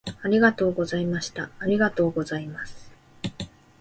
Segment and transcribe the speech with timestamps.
[0.23, 1.51] ありがとうございました。
[1.59, 2.91] ありがとうございます。